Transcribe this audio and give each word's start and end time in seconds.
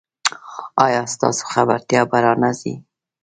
ایا 0.85 1.01
ستاسو 1.13 1.43
خبرتیا 1.53 2.01
به 2.09 2.17
را 2.23 2.33
نه 2.41 2.51
ځي؟ 2.59 2.73